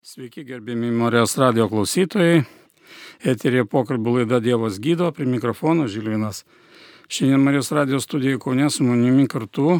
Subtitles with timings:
[0.00, 2.38] Sveiki, gerbėmi Morijos radio klausytojai.
[3.20, 6.38] Eterėje pokalbų laida Dievas gydo, prie mikrofono Žilvinas.
[7.12, 9.74] Šiandien Marijos radio studijoje Kaunė su manimi kartu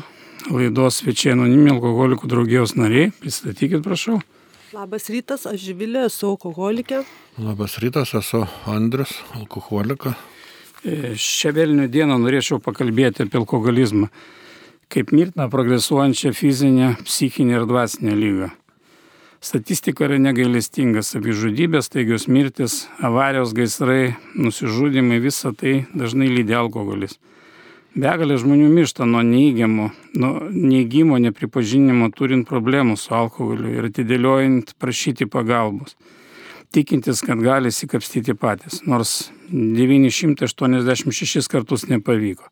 [0.53, 3.15] laidos svečiai anonimi alkoholikų draugijos nariai.
[3.23, 4.19] Pristatykit, prašau.
[4.77, 7.01] Labas rytas, aš Živilė, esu alkoholikė.
[7.41, 10.13] Labas rytas, esu Andris, alkoholika.
[10.85, 14.13] E, šią vėlinių dieną norėčiau pakalbėti apie alkoholizmą
[14.91, 18.49] kaip mirtiną progresuojančią fizinę, psichinę ir dvasinę lygą.
[19.41, 27.15] Statistika yra negailestinga, savižudybės, taigios mirtis, avarijos, gaisrai, nusižudimai, visa tai dažnai lydi alkoholis.
[27.97, 29.87] Begalė žmonių miršta nuo neįgiamo,
[30.21, 35.97] nuo neįgymo, nepripažinimo, turint problemų su alkoholiu ir atidėliojant prašyti pagalbos,
[36.77, 42.45] tikintis, kad gali įsikapstyti patys, nors 986 kartus nepavyko.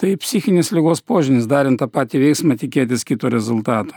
[0.00, 3.92] Tai psichinės lygos požymis, darant tą patį veiksmą, tikėtis kito rezultato.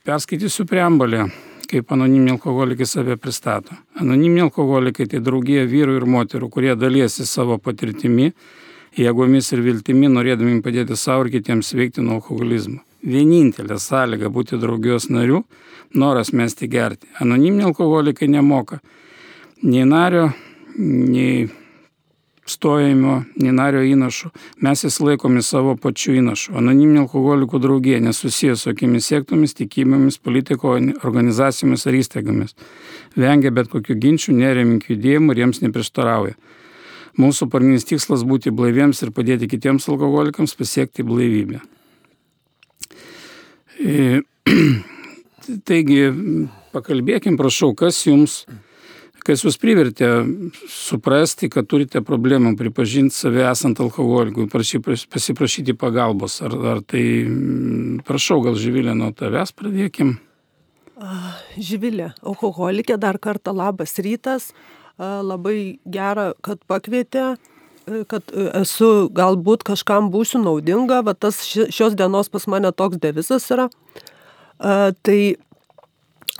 [0.00, 1.26] Perskaitysiu preambulę,
[1.68, 3.74] kaip anoniminiai alkoholikai save pristato.
[4.00, 8.30] Anoniminiai alkoholikai tai draugija vyrų ir moterų, kurie dalyjasi savo patirtimi,
[8.96, 12.80] jėgomis ir viltimi, norėdami padėti savo ir kitiems veikti nuo alkoholizmo.
[13.04, 15.44] Vienintelė sąlyga būti draugijos nariu-
[16.02, 17.06] noras mesti gerti.
[17.20, 18.80] Anoniminiai alkoholikai nemoka
[19.62, 20.32] nei nario,
[20.78, 21.50] nei
[22.50, 24.30] stojimo, nei nario įnašų,
[24.64, 26.54] mes įsilaikome savo pačių įnašų.
[26.60, 32.56] Anoniminė alkoholikų draugija nesusijęs su akimis sektomis, tikybėmis, politiko organizacijomis ar įstaigomis.
[33.16, 36.38] Vengia bet kokių ginčių, nereminkų judėjimų ir jiems neprieštarauja.
[37.20, 41.60] Mūsų pagrindinis tikslas būti blaiviems ir padėti kitiems alkoholikams pasiekti blaivybę.
[43.80, 44.22] E,
[45.68, 46.02] taigi,
[46.74, 48.44] pakalbėkim, prašau, kas jums
[49.26, 50.08] kas jūs privertė
[50.70, 56.40] suprasti, kad turite problemą, pripažinti save esant alkoholikui, pasiprašyti pagalbos.
[56.46, 60.18] Ar, ar tai, mm, prašau, gal Živilė nuo tavęs pradėkim?
[61.56, 64.50] Živilė, alkoholikė, dar kartą labas rytas.
[65.00, 67.38] Labai gera, kad pakvietė
[68.10, 73.68] kad esu galbūt kažkam būsiu naudinga, va tas šios dienos pas mane toks devizas yra.
[74.60, 75.20] Tai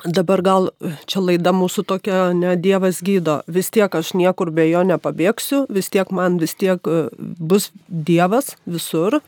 [0.04, 0.68] Dabar gal
[1.10, 5.90] čia laida mūsų tokia, ne Dievas gydo, vis tiek aš niekur be jo nepabėgsiu, vis
[5.92, 9.18] tiek man vis tiek e, bus Dievas visur.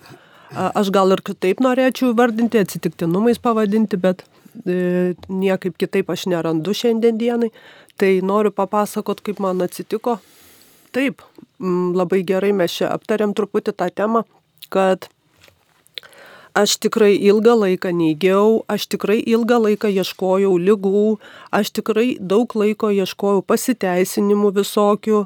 [0.52, 4.24] Aš gal ir kitaip norėčiau vardinti, atsitiktinumais pavadinti, bet
[4.64, 7.50] e, niekaip kitaip aš nerandu šiandien dienai.
[8.00, 10.18] Tai noriu papasakot, kaip man atsitiko.
[10.92, 11.24] Taip,
[11.96, 14.24] labai gerai mes čia aptarėm truputį tą temą,
[14.72, 15.08] kad
[16.54, 21.06] aš tikrai ilgą laiką neigiau, aš tikrai ilgą laiką ieškojau lygų,
[21.54, 25.24] aš tikrai daug laiko ieškojau pasiteisinimų visokių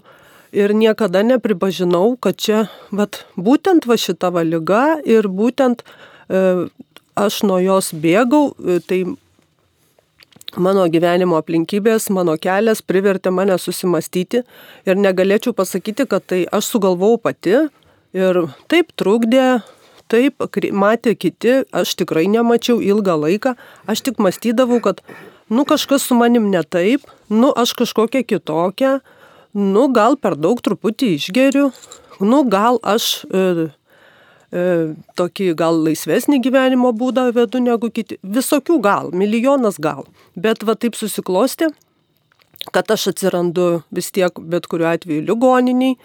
[0.57, 6.67] ir niekada nepripažinau, kad čia vat, būtent va šita va lyga ir būtent e,
[7.19, 9.03] aš nuo jos bėgau, e, tai
[10.57, 14.45] mano gyvenimo aplinkybės, mano kelias privertė mane susimastyti
[14.87, 17.57] ir negalėčiau pasakyti, kad tai aš sugalvojau pati
[18.17, 19.59] ir taip trukdė
[20.13, 23.55] taip matė kiti, aš tikrai nemačiau ilgą laiką,
[23.87, 25.03] aš tik mąstydavau, kad,
[25.49, 29.01] nu kažkas su manim ne taip, nu aš kažkokia kitokia,
[29.55, 31.71] nu gal per daug truputį išgeriu,
[32.21, 33.71] nu gal aš e,
[34.53, 34.67] e,
[35.17, 40.07] tokį gal laisvesnį gyvenimo būdą vedu negu kiti, visokių gal, milijonas gal,
[40.37, 41.71] bet va taip susiklosti,
[42.75, 45.97] kad aš atsirandu vis tiek bet kuriuo atveju ligoniniai,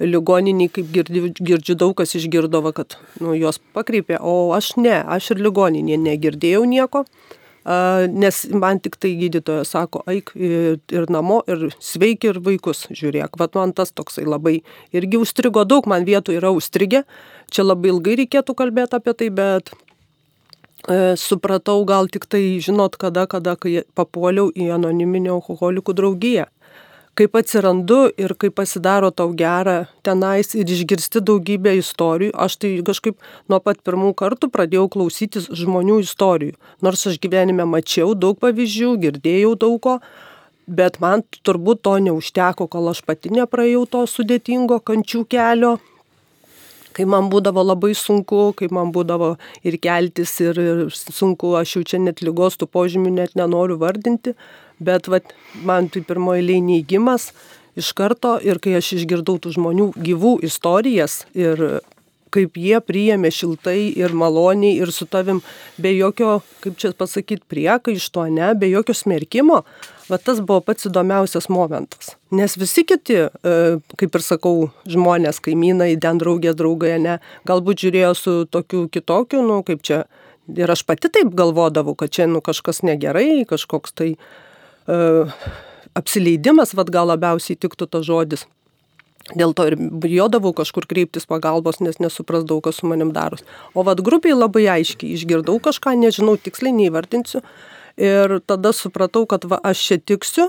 [0.00, 5.32] ligoniniai, kaip girdžiu, girdžiu daug kas išgirdavo, kad nu, juos pakreipė, o aš ne, aš
[5.34, 7.06] ir ligoninė negirdėjau nieko,
[8.12, 13.34] nes man tik tai gydytojas sako, eik ir namo, ir sveiki, ir vaikus žiūrėk.
[13.40, 14.60] Vat man tas toksai labai
[14.94, 17.02] irgi užstrigo, daug man vietų yra užstrigę,
[17.50, 19.72] čia labai ilgai reikėtų kalbėti apie tai, bet
[20.86, 26.46] e, supratau gal tik tai, žinot, kada, kada, kai papuoliau į anoniminę alkoholikų draugiją
[27.16, 32.34] kaip atsirandu ir kaip pasidaro tau gera tenais ir išgirsti daugybę istorijų.
[32.36, 33.16] Aš tai kažkaip
[33.48, 36.56] nuo pat pirmų kartų pradėjau klausytis žmonių istorijų.
[36.84, 39.98] Nors aš gyvenime mačiau daug pavyzdžių, girdėjau daug ko,
[40.66, 45.76] bet man turbūt to neužteko, kol aš pati nepraėjau to sudėtingo kančių kelio.
[46.96, 49.34] Kai man būdavo labai sunku, kai man būdavo
[49.68, 54.32] ir keltis, ir, ir sunku, aš jau čia net lygos tų požymių net nenoriu vardinti,
[54.78, 55.34] bet vat,
[55.64, 57.30] man tai pirmoji eilė neįgymas
[57.76, 61.80] iš karto ir kai aš išgirdau tų žmonių gyvų istorijas ir
[62.36, 65.40] kaip jie priėmė šiltai ir maloniai ir su tavim
[65.80, 69.62] be jokio, kaip čia pasakyti, priekaišto, ne, be jokio smerkimo,
[70.10, 72.12] va tas buvo pats įdomiausias momentas.
[72.34, 73.56] Nes visi kiti, e,
[74.00, 77.18] kaip ir sakau, žmonės, kaimynai, ten draugės, draugai, ne,
[77.48, 80.04] galbūt žiūrėjo su tokiu kitokiu, nu, kaip čia
[80.46, 84.28] Ir aš pati taip galvodavau, kad čia nu, kažkas negerai, kažkoks tai uh,
[85.96, 88.46] apsileidimas, vad gal labiausiai tiktų tas žodis.
[89.34, 93.42] Dėl to ir bijodavau kažkur kreiptis pagalbos, nes nesuprasdavau, kas su manim daros.
[93.74, 97.42] O vad grupiai labai aiškiai išgirdau kažką, nežinau, tiksliai neįvardinsiu.
[97.98, 100.46] Ir tada supratau, kad va, aš čia tiksiu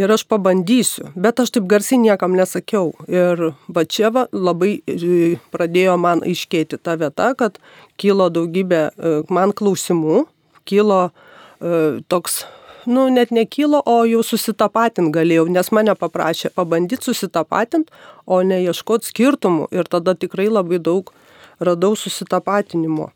[0.00, 1.10] ir aš pabandysiu.
[1.14, 2.94] Bet aš taip garsiai niekam nesakiau.
[3.10, 7.60] Ir va čia va, labai e, pradėjo man aiškėti ta vieta, kad
[8.00, 10.24] kilo daugybė e, man klausimų,
[10.64, 12.44] kilo e, toks
[12.86, 17.92] nu, net nekylo, o jau susitapatint galėjau, nes mane paprašė pabandyti susitapatint,
[18.26, 19.68] o ne ieškoti skirtumų.
[19.74, 21.12] Ir tada tikrai labai daug
[21.60, 23.10] radau susitapatinimo.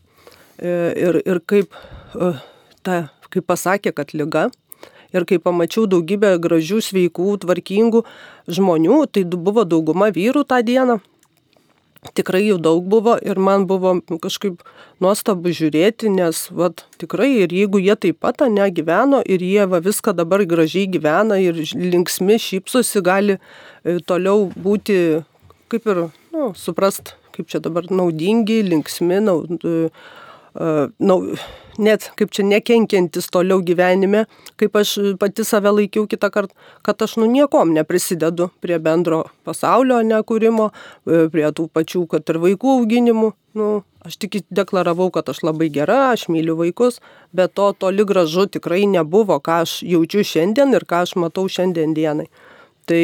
[0.59, 1.76] E, ir, ir kaip,
[2.15, 2.32] e,
[2.82, 4.49] ta, kaip pasakė, kad lyga.
[5.17, 8.03] Ir kai pamačiau daugybę gražių, sveikų, tvarkingų
[8.53, 10.99] žmonių, tai buvo dauguma vyrų tą dieną,
[12.19, 14.62] tikrai jų daug buvo ir man buvo kažkaip
[15.03, 20.15] nuostabu žiūrėti, nes vat, tikrai ir jeigu jie taip pat negyveno ir jie va, viską
[20.17, 24.99] dabar gražiai gyvena ir linksmi šypsosi, gali e, toliau būti
[25.69, 29.69] kaip ir, nu, suprast, kaip čia dabar naudingi, linksmi, naud,
[30.58, 31.22] nau,
[31.78, 34.25] net kaip čia nekenkiantis toliau gyvenime,
[34.58, 40.00] kaip aš pati save laikiau kitą kartą, kad aš nu niekom neprisidedu prie bendro pasaulio
[40.06, 40.70] nekūrimo,
[41.06, 43.32] e, prie tų pačių, kad ir vaikų auginimų.
[43.58, 43.70] Nu,
[44.06, 47.00] aš tik deklaravau, kad aš labai gera, aš myliu vaikus,
[47.32, 51.94] bet to toli gražu tikrai nebuvo, ką aš jaučiu šiandien ir ką aš matau šiandien
[51.96, 52.28] dienai.
[52.87, 53.02] Tai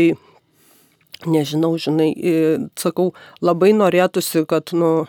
[1.27, 2.11] nežinau, žinai,
[2.79, 3.13] sakau,
[3.43, 5.07] labai norėtųsi, kad, nu,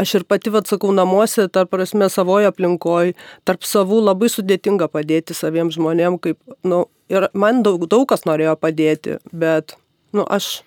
[0.00, 3.14] aš ir pati, vad sakau, namuose, tarp prasme, savoje aplinkoje,
[3.48, 8.56] tarp savų labai sudėtinga padėti saviems žmonėm, kaip, nu, ir man daug, daug kas norėjo
[8.60, 9.76] padėti, bet,
[10.16, 10.60] nu, aš,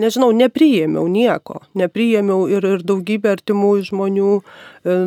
[0.00, 4.98] nežinau, nepriėmiau nieko, nepriėmiau ir, ir daugybė artimų žmonių e,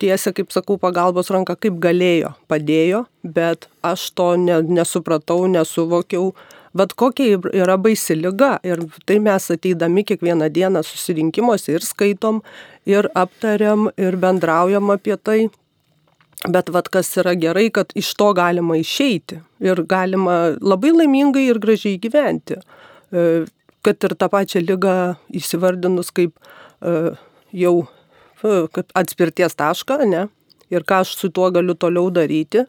[0.00, 6.32] tiesia, kaip sakau, pagalbos ranka, kaip galėjo, padėjo, bet aš to ne, nesupratau, nesuvokiau,
[6.78, 12.42] Bet kokia yra baisi lyga ir tai mes ateidami kiekvieną dieną susirinkimuose ir skaitom,
[12.88, 15.40] ir aptariam, ir bendraujam apie tai.
[16.46, 21.58] Bet vad kas yra gerai, kad iš to galima išeiti ir galima labai laimingai ir
[21.58, 22.60] gražiai gyventi.
[23.10, 23.24] E,
[23.82, 24.94] kad ir tą pačią lygą
[25.34, 26.92] įsivardinus kaip e,
[27.64, 30.28] jau e, kaip atspirties tašką, ne?
[30.70, 32.68] Ir ką aš su tuo galiu toliau daryti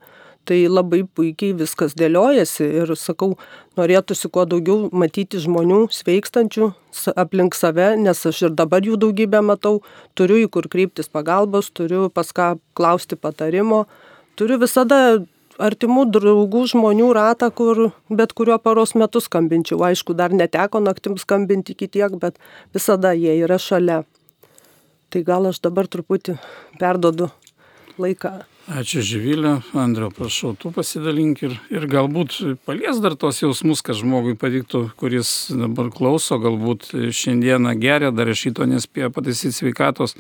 [0.50, 3.36] tai labai puikiai viskas dėliojasi ir sakau,
[3.78, 6.72] norėtųsi kuo daugiau matyti žmonių sveikstančių
[7.14, 9.84] aplink save, nes aš ir dabar jų daugybę matau,
[10.18, 13.84] turiu į kur kreiptis pagalbos, turiu pas ką klausti patarimo,
[14.40, 15.22] turiu visada
[15.60, 19.84] artimų draugų žmonių ratą, kur bet kuriuo paros metu skambinčiau.
[19.86, 22.40] Aišku, dar neteko naktim skambinti iki tiek, bet
[22.74, 24.06] visada jie yra šalia.
[25.10, 26.40] Tai gal aš dabar truputį
[26.80, 27.30] perdodu
[28.00, 32.36] laiką Ačiū Živilė, Andriu, prašau, tu pasidalink ir, ir galbūt
[32.68, 38.68] palies dar tos jausmus, kad žmogui pavyktų, kuris dabar klauso, galbūt šiandieną geria, dar šito
[38.70, 40.14] nespėjo pataisyti sveikatos,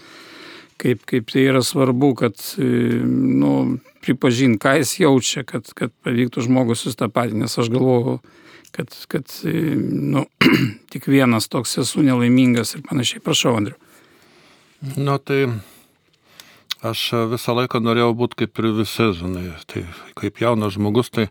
[0.81, 3.53] kaip, kaip tai yra svarbu, kad nu,
[4.01, 8.17] pripažint, ką jis jaučia, kad, kad pavyktų žmogus sustapatinti, nes aš galvoju,
[8.73, 10.25] kad, kad nu,
[10.95, 13.21] tik vienas toks esu nelaimingas ir panašiai.
[13.21, 13.77] Prašau, Andriu.
[14.97, 15.43] Nu, tai
[16.85, 17.01] aš
[17.33, 19.83] visą laiką norėjau būti kaip ir visi, žinai, tai
[20.19, 21.27] kaip jaunas žmogus, tai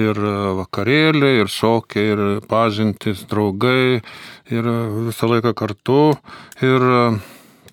[0.00, 0.18] ir
[0.58, 4.02] vakarėlė, ir šokiai, ir pažintys, draugai,
[4.52, 4.70] ir
[5.08, 6.02] visą laiką kartu.
[6.60, 6.84] Ir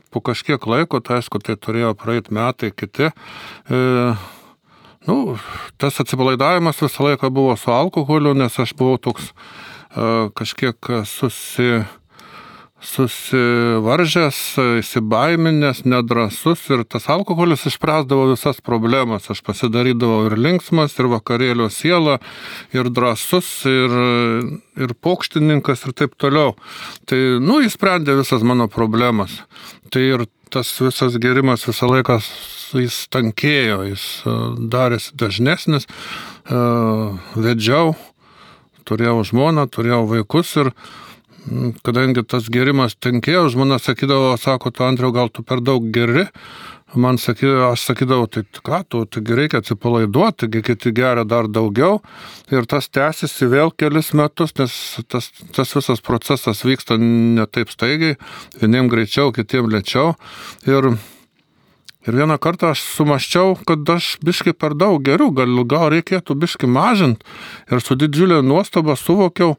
[0.10, 3.12] po kažkiek laiko, tai aišku, tai turėjo praeiti metai kiti.
[3.12, 3.82] E,
[5.10, 5.18] nu,
[5.78, 11.84] tas atsipalaidavimas visą laiką buvo su alkoholiu, nes aš buvau toks e, kažkiek susi
[12.82, 14.40] susivaržęs,
[14.80, 19.28] įsibaiminęs, nedrasus ir tas alkoholis išspręsdavo visas problemas.
[19.32, 22.20] Aš pasidarydavau ir linksmas, ir vakarėlio siela,
[22.76, 23.96] ir drasus, ir,
[24.80, 26.56] ir pokštininkas ir taip toliau.
[27.10, 29.42] Tai, nu, jis sprendė visas mano problemas.
[29.92, 32.20] Tai ir tas visas gerimas visą laiką
[32.78, 34.36] jis tankėjo, jis e,
[34.72, 36.62] darėsi dažnesnis, e,
[37.36, 37.94] vedžiau,
[38.90, 40.72] turėjau žmoną, turėjau vaikus ir
[41.86, 46.26] kadangi tas gerimas tenkėjo, žmona sakydavo, sako, tu Andriu, gal tu per daug geri,
[47.00, 52.00] man sakydavo, aš sakydavau, tai ką, tu, taigi reikia atsipalaiduoti, taigi kiti geria dar daugiau.
[52.54, 54.74] Ir tas tęsiasi vėl kelis metus, nes
[55.12, 58.18] tas, tas visas procesas vyksta ne taip staigiai,
[58.62, 60.16] vieniem greičiau, kitiem lėčiau.
[60.70, 60.92] Ir,
[62.08, 66.70] ir vieną kartą aš sumaščiau, kad aš biški per daug geriau, gal, gal reikėtų biški
[66.70, 67.26] mažinti.
[67.70, 69.58] Ir su didžiulė nuostaba suvokiau,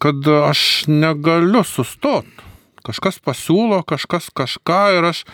[0.00, 2.30] kad aš negaliu sustoti.
[2.84, 5.24] Kažkas pasiūlo, kažkas kažką ir aš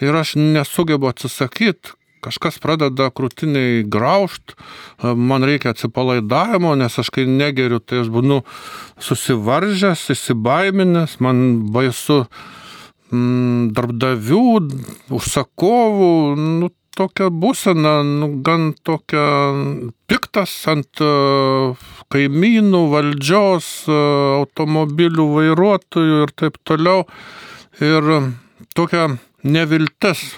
[0.00, 1.92] ir aš nesugebu atsisakyti,
[2.24, 4.56] kažkas pradeda krūtiniai graužt,
[5.02, 8.40] man reikia atsipalaidavimo, nes aš kai negeriu, tai aš būnu
[9.00, 12.24] susivaržęs, įsibaiminęs, man baisu
[13.12, 14.44] mm, darbdavių,
[15.20, 19.24] užsakovų, nu, tokia būsena, nu, gan tokia
[20.10, 21.02] piktas ant
[22.10, 27.06] kaimynų, valdžios, automobilių vairuotojų ir taip toliau.
[27.80, 28.12] Ir
[28.76, 29.08] tokia
[29.42, 30.28] neviltis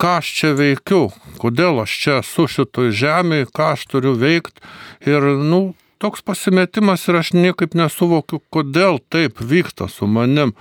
[0.00, 1.08] ką aš čia veikiu,
[1.40, 4.60] kodėl aš čia esu šitoj žemėje, ką aš turiu veikti.
[5.08, 10.54] Ir, nu, toks pasimetimas ir aš niekaip nesuvokiu, kodėl taip vyksta su manim.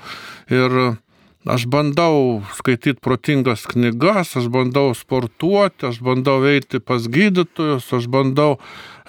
[0.51, 0.95] Ir
[1.45, 8.57] aš bandau skaityti protingas knygas, aš bandau sportuoti, aš bandau eiti pas gydytojus, aš bandau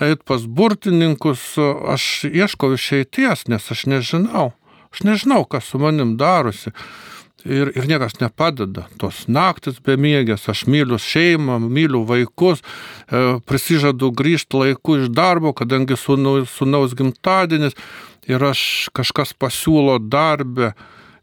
[0.00, 1.56] eiti pas burtininkus,
[1.88, 4.52] aš ieškau išeities, nes aš nežinau.
[4.92, 6.72] Aš nežinau, kas su manim darosi
[7.44, 8.86] ir, ir niekas nepadeda.
[9.00, 15.98] Tos naktis bemiegės, aš myliu šeimą, myliu vaikus, e, prisižadu grįžti laiku iš darbo, kadangi
[16.00, 17.76] sunaus, sunaus gimtadienis
[18.28, 20.74] ir aš kažkas pasiūlo darbę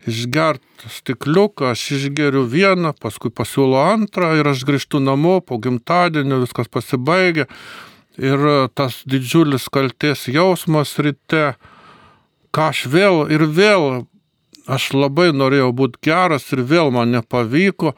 [0.10, 6.72] išgerti stikliuką, aš išgeriu vieną, paskui pasiūlo antrą ir aš grįžtu namo po gimtadienio, viskas
[6.72, 7.48] pasibaigia.
[8.22, 8.42] Ir
[8.78, 11.56] tas didžiulis kalties jausmas ryte,
[12.54, 14.06] ką aš vėl ir vėl
[14.70, 17.94] aš labai norėjau būti geras ir vėl man nepavyko.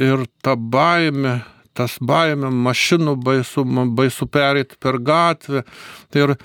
[0.00, 1.42] Ir ta baime,
[1.76, 3.64] tas baime, mašinų baisu,
[3.96, 5.64] baisu pereiti per gatvę.
[6.16, 6.36] Ir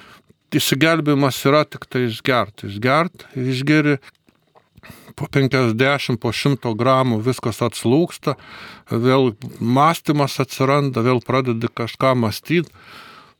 [0.55, 2.71] išsigelbėjimas yra tik tai išgerti.
[2.71, 3.97] Išgerti, išgeri
[5.17, 8.37] po 50, po 100 gramų viskas atslūksta,
[8.91, 12.71] vėl mąstymas atsiranda, vėl pradedi kažką mąstyti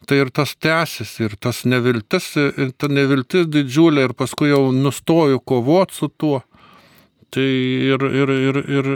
[0.08, 5.42] tai ir tas tęsiasi, ir tas neviltis, ir ta neviltis didžiulė, ir paskui jau nustoju
[5.44, 6.42] kovoti su tuo.
[7.34, 8.90] Tai ir, ir, ir, ir,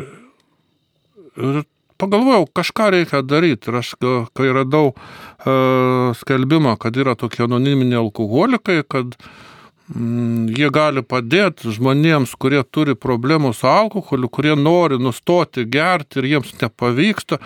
[1.36, 1.62] ir
[2.00, 3.72] pagalvojau, kažką reikia daryti.
[3.72, 3.96] Ir aš,
[4.38, 9.51] kai radau uh, skelbimą, kad yra tokie anoniminiai alkoholikai, kad mm,
[9.92, 16.54] jie gali padėti žmonėms, kurie turi problemų su alkoholiu, kurie nori nustoti gerti ir jiems
[16.62, 17.42] nepavyksta.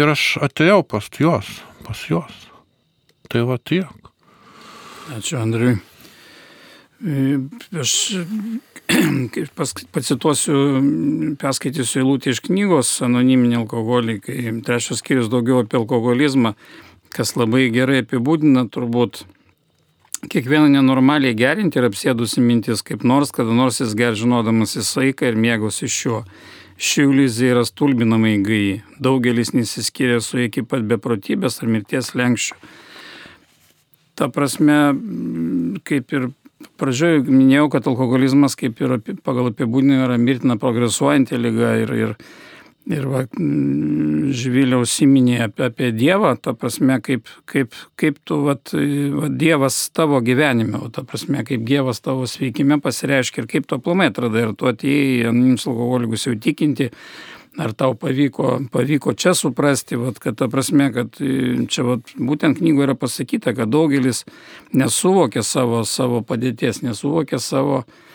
[0.00, 1.50] Ir aš atėjau pas juos,
[1.86, 2.36] pas juos.
[3.28, 3.88] Tai va tiek.
[5.12, 5.80] Ačiū, Andriui.
[7.02, 7.38] E,
[7.82, 7.92] aš
[9.92, 10.56] pacituosiu,
[11.40, 14.52] perskaitysiu eilutę iš knygos Anoniminiai alkoholikai.
[14.64, 16.54] Trečias skyrius daugiau apie alkoholizmą,
[17.12, 19.24] kas labai gerai apibūdina turbūt
[20.30, 25.32] kiekvieną nenormaliai gerinti ir apsėdusi mintis, kaip nors, kada nors jis ger žinodamas į saiką
[25.32, 26.22] ir mėgosi šiuo.
[26.82, 28.82] Ši iliuzija yra stulbinamai gai.
[29.02, 32.56] Daugelis nesiskiria su iki pat beprotybės ar mirties lenkščių
[34.14, 34.78] ta prasme,
[35.88, 36.28] kaip ir
[36.78, 42.14] pradžioje minėjau, kad alkoholizmas kaip ir pagal apibūdinimą yra mirtina progresuojanti lyga ir, ir,
[42.90, 43.22] ir va,
[44.36, 50.22] žvilė užsiminė apie, apie Dievą, ta prasme, kaip, kaip, kaip tu, va, va, Dievas tavo
[50.24, 54.56] gyvenime, o ta prasme, kaip Dievas tavo sveikime pasireiškia ir kaip tu aplamai atradai, ir
[54.58, 56.90] tu atėjai anonims alkoholikus jau tikinti
[57.60, 62.62] ar tau pavyko, pavyko čia suprasti, vat, kad ta prasme, kad e, čia vat, būtent
[62.62, 64.24] knygoje yra pasakyta, kad daugelis
[64.72, 68.11] nesuvokė savo, savo padėties, nesuvokė savo, e,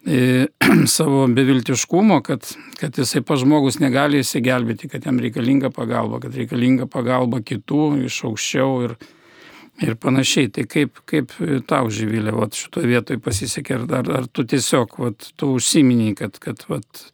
[0.86, 2.46] savo beviltiškumo, kad,
[2.80, 8.22] kad jisai pa žmogus negali įsigelbėti, kad jam reikalinga pagalba, kad reikalinga pagalba kitų iš
[8.30, 8.94] aukščiau ir,
[9.84, 10.48] ir panašiai.
[10.56, 11.34] Tai kaip, kaip
[11.68, 16.40] tau žyvilė, vat, šitoje vietoje pasisekė, ar, ar, ar tu tiesiog, vat, tu užsiminiai, kad,
[16.40, 17.04] kad vat,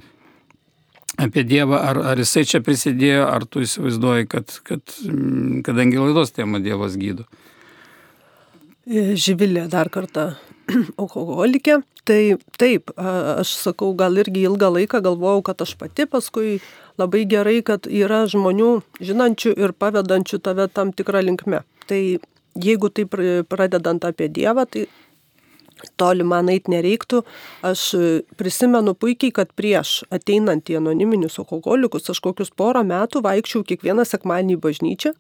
[1.18, 6.34] apie Dievą, ar, ar jisai čia prisidėjo, ar tu įsivaizduoji, kad, kad mm, kadangi laidos
[6.36, 7.26] tema Dievas gydo.
[8.86, 10.36] Živilė dar kartą
[11.02, 11.80] alkoholikė.
[12.06, 16.60] Tai taip, aš sakau, gal irgi ilgą laiką galvojau, kad aš pati paskui
[17.00, 18.68] labai gerai, kad yra žmonių
[19.02, 21.64] žinančių ir pavedančių tave tam tikrą linkmę.
[21.90, 22.00] Tai
[22.62, 23.18] jeigu taip
[23.50, 24.86] pradedant apie Dievą, tai
[25.98, 27.25] toli man eit nereiktų.
[27.66, 27.88] Aš
[28.38, 34.56] prisimenu puikiai, kad prieš ateinant į anoniminius alkoholikus aš kokius porą metų vaikščiau kiekvieną sekmanį
[34.56, 35.16] į bažnyčią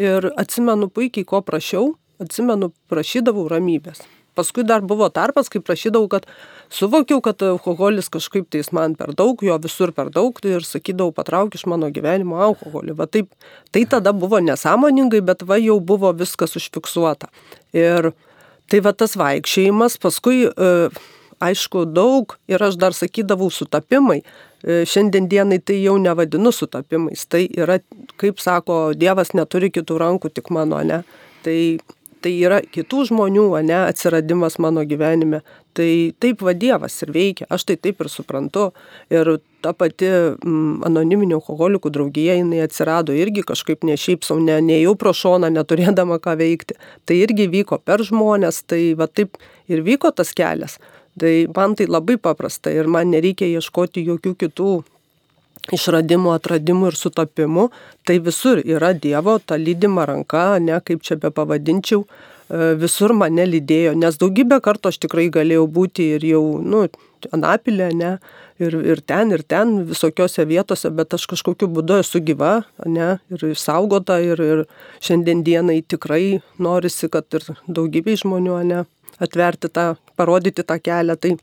[0.00, 4.04] ir atsimenu puikiai, ko prašiau, atsimenu, prašydavau ramybės.
[4.38, 6.28] Paskui dar buvo tarpas, kai prašydavau, kad
[6.70, 11.54] suvokiau, kad alkoholis kažkaip tais man per daug, jo visur per daug ir sakydavau, patrauk
[11.58, 12.96] iš mano gyvenimo alkoholį.
[12.98, 13.30] Va taip,
[13.74, 17.32] tai tada buvo nesąmoningai, bet va jau buvo viskas užfiksuota.
[17.74, 18.12] Ir
[18.70, 20.68] Tai va tas vaikščiojimas, paskui, e,
[21.42, 24.20] aišku, daug ir aš dar sakydavau sutapimai.
[24.62, 27.24] E, šiandien dienai tai jau nevadinu sutapimais.
[27.26, 27.80] Tai yra,
[28.20, 31.00] kaip sako, Dievas neturi kitų rankų, tik mano, ne.
[31.42, 31.56] Tai
[32.22, 35.42] tai yra kitų žmonių, ne, atsiradimas mano gyvenime.
[35.76, 35.88] Tai
[36.20, 38.70] taip va Dievas ir veikia, aš tai taip ir suprantu.
[39.12, 44.58] Ir ta pati mm, anoniminio alkoholikų draugija, jinai atsirado irgi kažkaip ne šiaip savo, ne,
[44.64, 46.78] nejau pro šoną, neturėdama ką veikti.
[47.06, 49.38] Tai irgi vyko per žmonės, tai va taip
[49.70, 50.80] ir vyko tas kelias.
[51.20, 54.72] Tai man tai labai paprasta ir man nereikia ieškoti jokių kitų
[55.68, 57.68] išradimų, atradimų ir sutapimų.
[58.08, 63.46] Tai visur yra Dievo ta lydima ranka, ne kaip čia be pavadinčiau, e, visur mane
[63.46, 66.88] lydėjo, nes daugybę kartų aš tikrai galėjau būti ir jau, nu,
[67.36, 68.14] Anapilė, ne,
[68.56, 73.44] ir, ir ten, ir ten, visokiose vietose, bet aš kažkokiu būdu esu gyva, ne, ir
[73.50, 74.62] išsaugota, ir, ir
[75.04, 78.84] šiandien dienai tikrai norisi, kad ir daugybei žmonių, ne,
[79.20, 79.86] atverti tą,
[80.16, 81.18] parodyti tą kelią.
[81.20, 81.36] Tai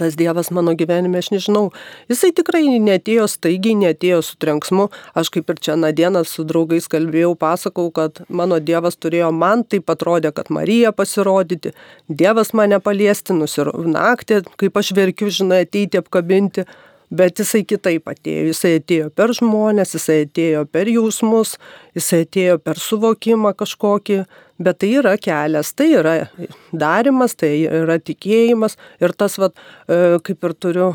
[0.00, 1.70] tas Dievas mano gyvenime, aš nežinau,
[2.10, 4.88] jisai tikrai netėjo staigiai, netėjo su trenksmu.
[5.18, 9.90] Aš kaip ir čia nadieną su draugais kalbėjau, pasakau, kad mano Dievas turėjo man taip
[9.92, 11.74] atrodė, kad Marija pasirodyti,
[12.08, 16.66] Dievas mane paliesti, nusir naktį, kaip aš verkiu, žinai, ateiti apkabinti.
[17.10, 18.44] Bet jisai kitaip atėjo.
[18.52, 21.56] Jisai atėjo per žmonės, jisai atėjo per jausmus,
[21.96, 24.22] jisai atėjo per suvokimą kažkokį,
[24.60, 26.14] bet tai yra kelias, tai yra
[26.82, 29.56] darimas, tai yra tikėjimas ir tas, vat,
[29.88, 30.88] e, kaip ir turiu,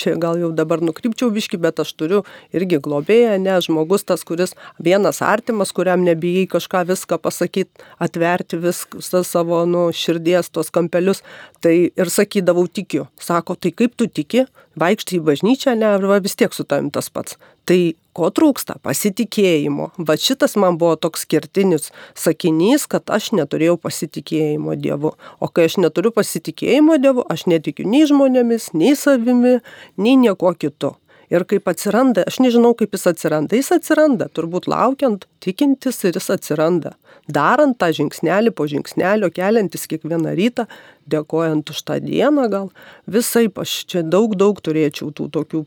[0.00, 2.22] čia gal jau dabar nukrypčiau biški, bet aš turiu
[2.56, 9.22] irgi globėją, ne, žmogus tas, kuris vienas artimas, kuriam nebijai kažką viską pasakyti, atverti viską
[9.26, 11.22] savo nu, širdies tos kampelius,
[11.60, 13.08] tai ir sakydavau tikiu.
[13.20, 14.46] Sako, tai kaip tu tiki,
[14.80, 17.36] vaikštai į bažnyčią, ne, arba vis tiek su tavim tas pats.
[17.68, 17.80] Tai
[18.18, 18.78] ko trūksta?
[18.84, 19.92] Pasitikėjimo.
[20.02, 25.14] Va šitas man buvo toks skirtinis sakinys, kad aš neturėjau pasitikėjimo Dievu.
[25.40, 29.58] O kai aš neturiu pasitikėjimo Dievu, aš netikiu nei žmonėmis, nei savimi,
[29.96, 30.96] nei nieko kitu.
[31.28, 33.56] Ir kaip atsiranda, aš nežinau, kaip jis atsiranda.
[33.58, 36.94] Jis atsiranda, turbūt laukiant, tikintis ir jis atsiranda.
[37.28, 40.64] Darant tą žingsnelį po žingsnelio, keliantis kiekvieną rytą,
[41.12, 42.70] dėkojant už tą dieną gal.
[43.04, 45.64] Visai aš čia daug, daug turėčiau tų tokių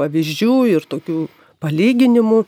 [0.00, 1.28] pavyzdžių ir tokių
[1.62, 2.42] palyginimų,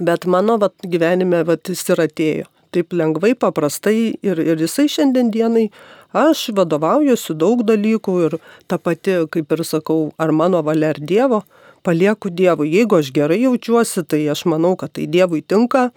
[0.00, 2.48] bet mano vat, gyvenime vat, jis ir atėjo.
[2.74, 5.68] Taip lengvai, paprastai ir, ir jisai šiandien dienai,
[6.12, 8.36] aš vadovaujuosi daug dalykų ir
[8.68, 11.42] ta pati, kaip ir sakau, ar mano valia ar Dievo,
[11.86, 12.68] palieku Dievui.
[12.74, 15.88] Jeigu aš gerai jaučiuosi, tai aš manau, kad tai Dievui tinka.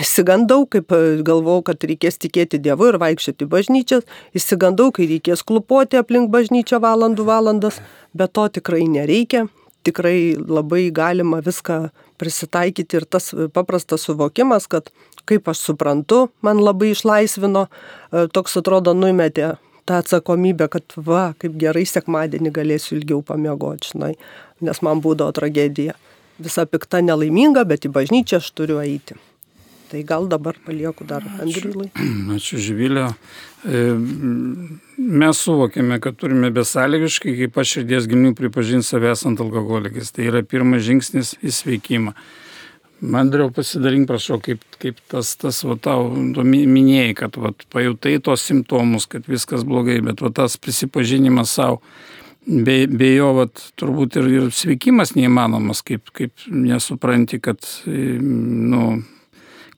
[0.00, 0.90] Įsigandau, kaip
[1.24, 4.08] galvau, kad reikės tikėti Dievu ir vaikščioti bažnyčias.
[4.36, 7.78] Įsigandau, kai reikės klupoti aplink bažnyčią valandų valandas,
[8.16, 9.46] bet to tikrai nereikia
[9.86, 11.88] tikrai labai galima viską
[12.18, 14.90] prisitaikyti ir tas paprastas suvokimas, kad
[15.28, 19.54] kaip aš suprantu, man labai išlaisvino, e, toks atrodo numetė
[19.88, 24.12] tą atsakomybę, kad va, kaip gerai sekmadienį galėsiu ilgiau pamiegoti, žinai,
[24.64, 25.96] nes man būdavo tragedija.
[26.38, 29.16] Visa pikta nelaiminga, bet į bažnyčią aš turiu eiti.
[29.88, 31.88] Tai gal dabar palieku dar Andriului.
[32.36, 33.08] Ačiū, Živilė.
[33.64, 33.80] E,
[34.98, 40.10] mes suvokėme, kad turime besąlygiškai, kaip aš širdies giminių pripažinti savęs ant alkoholikais.
[40.14, 42.14] Tai yra pirmas žingsnis į sveikimą.
[42.98, 49.06] Mandriau pasidalink, prašau, kaip, kaip tas, tas va, tau minėjai, kad va, pajutai tos simptomus,
[49.10, 51.78] kad viskas blogai, bet va, tas prisipažinimas savo,
[52.42, 58.98] be, be jo vat, turbūt ir, ir sveikimas neįmanomas, kaip, kaip nesupranti, kad nu,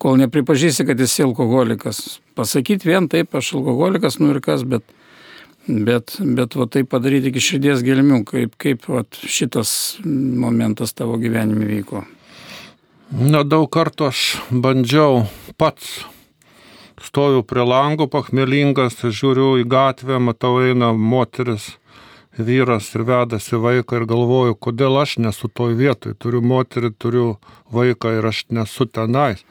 [0.01, 2.23] kol nepripažįsi, kad esi alkoholikas.
[2.41, 4.87] Pasakyti vien taip, aš alkoholikas, nu ir kas, bet,
[5.87, 9.73] bet, bet va, tai padaryti iki širdies gelmių, kaip, kaip va, šitas
[10.05, 12.05] momentas tavo gyvenime vyko.
[13.11, 15.25] Na, daug kartų aš bandžiau
[15.59, 16.01] pats.
[17.01, 21.71] Stoviu prie lango pachmelingas, žiūriu į gatvę, matau eina moteris,
[22.37, 26.15] vyras ir vedasi vaiką ir galvoju, kodėl aš nesu toj vietoj.
[26.21, 27.27] Turiu moterį, turiu
[27.73, 29.43] vaiką ir aš nesu tenais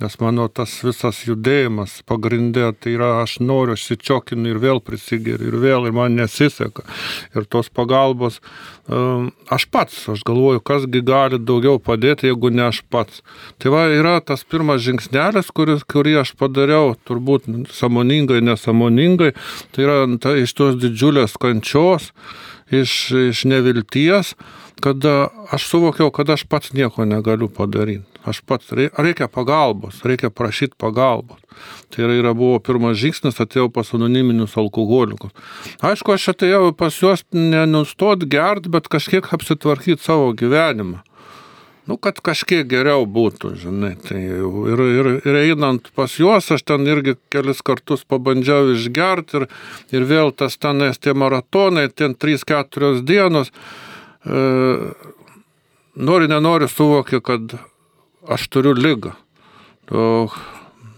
[0.00, 5.50] nes mano tas visas judėjimas pagrindė, tai yra aš noriu, aš sičiokinu ir vėl prisigeriu,
[5.50, 6.84] ir vėl, ir man nesiseka.
[7.36, 8.40] Ir tos pagalbos,
[8.88, 13.22] um, aš pats, aš galvoju, kasgi gali daugiau padėti, jeigu ne aš pats.
[13.62, 19.32] Tai va yra tas pirmas žingsnelis, kuris, kurį aš padariau, turbūt samoningai, nesamoningai,
[19.74, 22.10] tai yra tai iš tos didžiulės kančios,
[22.72, 22.96] iš,
[23.30, 24.34] iš nevilties,
[24.82, 30.78] kada aš suvokiau, kad aš pats nieko negaliu padaryti aš pats, reikia pagalbos, reikia prašyti
[30.78, 31.40] pagalbos.
[31.92, 35.34] Tai yra, yra buvo pirmas žingsnis, atėjau pas anoniminius alkoholikus.
[35.84, 41.02] Aišku, aš atėjau pas juos nenustot gert, bet kažkiek apsitvarkyti savo gyvenimą.
[41.90, 43.96] Nu, kad kažkiek geriau būtų, žinai.
[44.06, 49.48] Tai ir, ir, ir einant pas juos, aš ten irgi kelis kartus pabandžiau išgerti ir,
[49.90, 53.50] ir vėl tas tenais tie maratonai, ten 3-4 dienos.
[54.24, 54.40] E,
[55.94, 57.54] nori, nenori suvokia, kad
[58.28, 59.12] aš turiu lygą.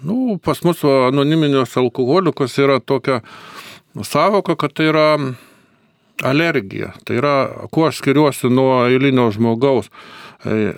[0.05, 3.23] Nu, pas mus anoniminius alkoholikus yra tokia
[4.05, 5.09] savoka, kad tai yra
[6.23, 6.93] alergija.
[7.05, 7.35] Tai yra,
[7.73, 9.89] kuo aš skiriuosi nuo eilinio žmogaus,
[10.45, 10.75] e,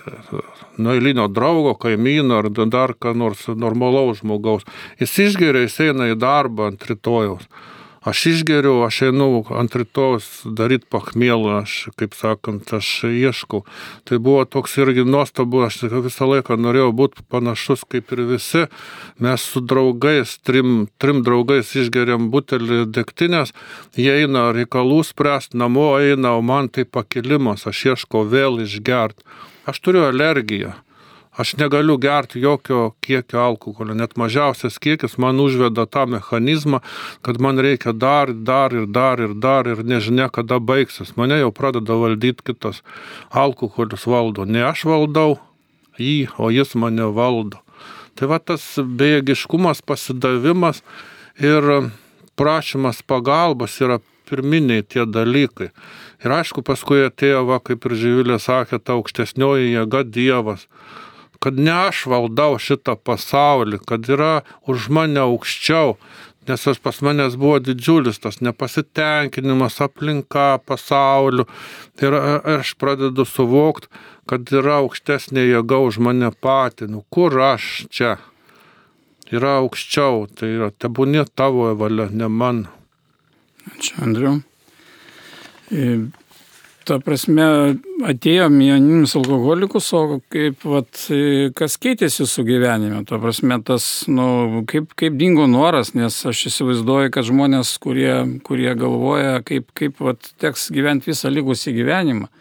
[0.77, 4.63] nuo eilinio draugo, kaimyno ar dar ką nors normalaus žmogaus.
[4.99, 7.49] Jis išgeria, jis eina į darbą ant rytojaus.
[8.07, 13.65] Aš išgeriu, aš einu ant rytojus daryti pachmėlą, aš, kaip sakant, aš ieškau.
[14.07, 18.63] Tai buvo toks irgi nuostabu, aš visą laiką norėjau būti panašus kaip ir visi.
[19.19, 23.51] Mes su draugais, trim, trim draugais išgeriam butelį degtinės,
[23.99, 29.19] jie eina reikalų spręsti, namo eina, o man tai pakilimas, aš ieškau vėl išgert.
[29.67, 30.77] Aš turiu alergiją.
[31.37, 36.79] Aš negaliu gerti jokio kiekio alkoholio, net mažiausias kiekis man užveda tą mechanizmą,
[37.21, 41.13] kad man reikia dar, dar ir dar ir dar ir nežinia, kada baigsis.
[41.15, 42.81] Mane jau pradeda valdyti kitas
[43.29, 44.49] alkoholis valdo.
[44.49, 45.37] Ne aš valdau
[46.01, 47.61] jį, o jis mane valdo.
[48.17, 50.81] Tai va tas bejėgiškumas, pasidavimas
[51.37, 51.91] ir
[52.33, 55.69] prašymas pagalbos yra pirminiai tie dalykai.
[56.25, 60.65] Ir aišku, paskui atėjo, va, kaip ir Živilė sakė, ta aukštesnioji jėga Dievas
[61.39, 65.95] kad ne aš valdau šitą pasaulį, kad yra už mane aukščiau,
[66.47, 71.47] nes aš pas manęs buvo didžiulis tas nepasitenkinimas aplinka, pasauliu.
[72.01, 72.15] Ir
[72.57, 73.91] aš pradedu suvokti,
[74.29, 76.91] kad yra aukštesnė jėga už mane patį.
[76.93, 78.17] Nu, kur aš čia?
[79.27, 82.71] Yra aukščiau, tai yra tebūnė tavo valia, ne mano.
[83.67, 84.37] Ačiū, Andriu
[86.87, 87.45] ta prasme,
[88.07, 91.03] atėjom į anonimius alkoholikus, o kaip, vat,
[91.57, 97.11] kas keitėsi su gyvenime, ta prasme, tas, nu, kaip, kaip dingo noras, nes aš įsivaizduoju,
[97.13, 98.13] kad žmonės, kurie,
[98.47, 102.31] kurie galvoja, kaip, kaip vat, teks gyventi visą likusį gyvenimą,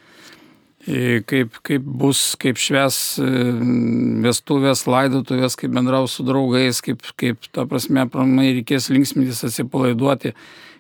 [0.86, 2.98] kaip, kaip bus, kaip šves
[4.22, 10.34] vestuvės, laidotuvės, kaip bendraus su draugais, kaip, kaip ta prasme, pramai reikės linksmintis, atsipalaiduoti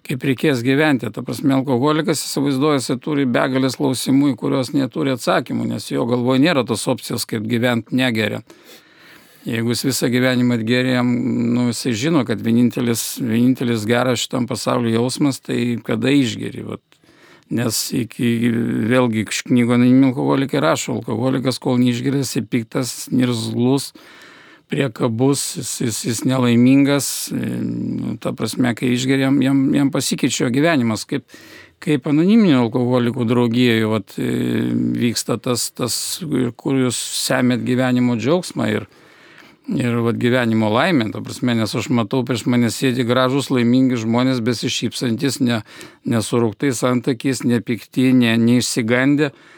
[0.06, 1.10] kaip reikės gyventi.
[1.10, 6.44] Ta prasme, alkoholikas įsivaizduoja, jis turi begalės klausimų, į kuriuos neturi atsakymų, nes jo galvoje
[6.44, 8.58] nėra tos opcijos, kaip gyventi negeriant.
[9.46, 11.10] Jeigu jis visą gyvenimą atgerėjam,
[11.54, 16.64] nu, jisai žino, kad vienintelis, vienintelis geras šitam pasaulio jausmas, tai kada išgeri.
[16.66, 16.82] Vat.
[17.46, 18.50] Nes iki,
[18.90, 23.92] vėlgi knygo Naimi alkoholikai rašo, alkoholikas kol neišgeria, jisai piktas, nirzlus,
[24.66, 31.06] priekabus, jis, jis, jis nelaimingas, e, nu, ta prasme, kai išgeriam, jam, jam pasikeičia gyvenimas,
[31.06, 31.22] kaip,
[31.82, 34.32] kaip anoniminių alkoholikų draugijoje vat, e,
[34.98, 35.96] vyksta tas, tas,
[36.58, 38.90] kur jūs semėt gyvenimo džiaugsmą ir,
[39.72, 44.44] ir vat, gyvenimo laimę, ta prasme, nes aš matau prieš mane sėdi gražus, laimingi žmonės,
[44.46, 45.62] besišypsantis, ne,
[46.06, 49.32] nesurūktais antakys, nepikti, ne, neišsigandę.
[49.34, 49.54] Ne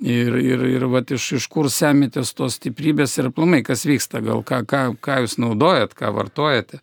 [0.00, 4.40] Ir, ir, ir vat, iš, iš kur semitės tos stiprybės ir plumai, kas vyksta, gal
[4.48, 6.80] ką, ką, ką jūs naudojat, ką vartojate.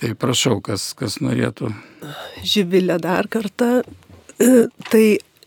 [0.00, 1.70] Tai prašau, kas, kas norėtų.
[2.42, 3.84] Živilė dar kartą.
[4.90, 5.04] Tai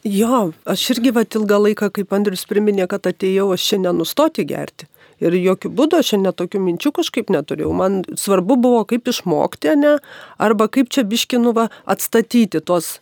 [0.08, 4.88] jo, aš irgi vat ilgą laiką, kaip Andrius priminė, kad atėjau aš čia nenustoti gerti.
[5.22, 7.74] Ir jokių būdų aš šiandien tokių minčių kažkaip neturėjau.
[7.78, 9.98] Man svarbu buvo, kaip išmokti, ne,
[10.42, 12.98] arba kaip čia biškinuva atstatyti tuos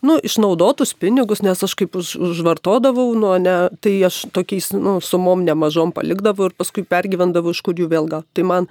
[0.00, 5.44] nu, išnaudotus pinigus, nes aš kaip už, užvartodavau, nu, ne, tai aš tokiais nu, sumom
[5.44, 8.24] nemažom palikdavau ir paskui pergyvendavau, iš kur jų vėl gal.
[8.32, 8.70] Tai man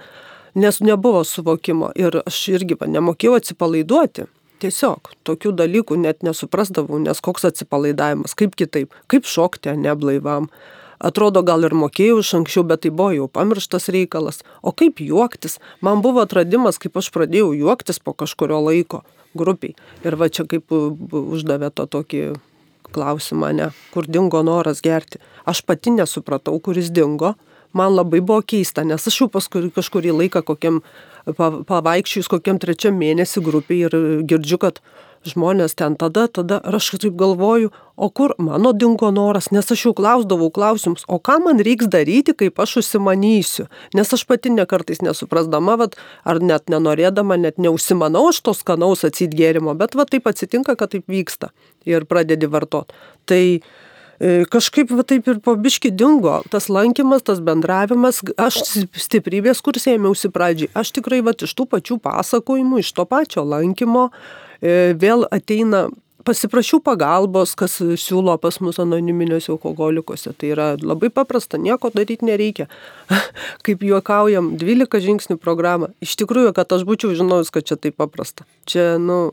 [0.54, 4.26] nes nebuvo suvokimo ir aš irgi va, nemokėjau atsipalaiduoti.
[4.60, 10.50] Tiesiog tokių dalykų net nesuprasdavau, nes koks atsipalaidavimas, kaip kitaip, kaip šokti neblaivam.
[11.00, 14.42] Atrodo, gal ir mokėjau iš anksčiau, bet tai buvo jau pamirštas reikalas.
[14.60, 15.56] O kaip juoktis?
[15.80, 19.00] Man buvo atradimas, kaip aš pradėjau juoktis po kažkurio laiko
[19.32, 19.72] grupiai.
[20.04, 22.24] Ir va čia kaip uždavė to tokį
[22.92, 25.22] klausimą, ne, kur dingo noras gerti.
[25.48, 27.34] Aš pati nesupratau, kuris dingo.
[27.76, 30.80] Man labai buvo keista, nes aš jau paskui kažkurį laiką kokiam
[31.26, 34.80] pavaikščius kokiam trečiam mėnesį grupiai ir girdžiu, kad
[35.26, 39.82] žmonės ten tada, tada, ir aš taip galvoju, o kur mano dingo noras, nes aš
[39.84, 45.02] jau klausdavau klausimus, o ką man reiks daryti, kaip aš užsimanysiu, nes aš pati nekartais
[45.04, 50.78] nesuprasdama, vat, ar net nenorėdama, net neužsimanau aš to skanaus atsidgėrimo, bet va taip atsitinka,
[50.80, 51.52] kad taip vyksta
[51.84, 52.96] ir pradedi vartot.
[53.28, 53.42] Tai
[54.52, 58.60] kažkaip va taip ir po biški dingo tas lankymas, tas bendravimas, aš
[59.06, 60.70] stiprybės kursė ėmiausi pradžiai.
[60.76, 64.10] Aš tikrai va iš tų pačių pasakojimų, iš to pačio lankymo
[64.60, 65.88] E, vėl ateina
[66.26, 70.32] pasiprašiau pagalbos, kas siūlo pas mus anoniminiuose alkoholikuose.
[70.36, 72.68] Tai yra labai paprasta, nieko daryti nereikia.
[73.66, 75.90] Kaip juokaujam, 12 žingsnių programą.
[76.04, 78.46] Iš tikrųjų, kad aš būčiau žinojus, kad čia taip paprasta.
[78.70, 79.32] Čia, nu,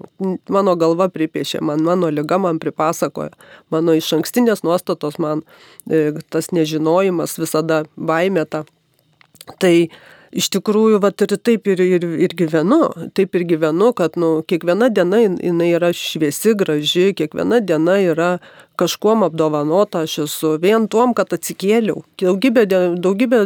[0.49, 3.35] mano galva pripiešė, man mano lyga man pripasakoja,
[3.73, 5.43] mano iš ankstinės nuostatos man
[5.89, 8.65] e, tas nežinojimas visada baimė ta.
[9.61, 9.75] Tai
[10.31, 12.81] iš tikrųjų, va, ir taip ir, ir, ir gyvenu,
[13.17, 18.31] taip ir gyvenu, kad nu, kiekviena diena jinai yra šviesi, graži, kiekviena diena yra
[18.77, 22.03] kažkuom apdovanota, aš esu vien tuom, kad atsikėliau.
[22.21, 22.65] Daugybė,
[23.01, 23.39] daugybė,